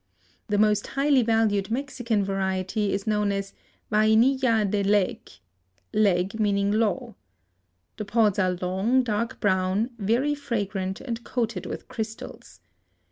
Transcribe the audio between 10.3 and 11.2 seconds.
fragrant